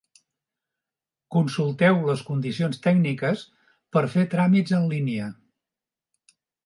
Consulteu 1.35 1.99
les 2.07 2.23
condicions 2.29 2.81
tècniques 2.87 3.43
per 3.97 4.03
fer 4.15 4.25
tràmits 4.33 4.75
en 4.79 4.89
línia. 4.95 5.29